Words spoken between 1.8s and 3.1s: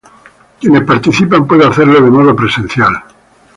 de modo presencial.